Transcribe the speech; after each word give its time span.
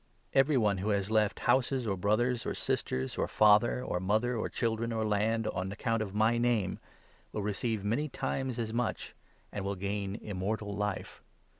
Every 0.33 0.57
one 0.57 0.79
who 0.79 0.89
has 0.89 1.11
left 1.11 1.35
29 1.37 1.45
houses, 1.55 1.85
or 1.85 1.95
brothers, 1.95 2.43
or 2.43 2.55
sisters, 2.55 3.19
or 3.19 3.27
father, 3.27 3.83
or 3.83 3.99
mother, 3.99 4.35
or 4.35 4.49
children, 4.49 4.91
or 4.91 5.05
land, 5.05 5.45
on 5.49 5.71
account 5.71 6.01
of 6.01 6.15
my 6.15 6.39
Name, 6.39 6.79
will 7.31 7.43
receive 7.43 7.83
many 7.85 8.09
times 8.09 8.57
as 8.57 8.73
much, 8.73 9.13
and 9.51 9.63
will 9.63 9.75
'gain 9.75 10.15
Immortal 10.15 10.75
Life.' 10.75 11.21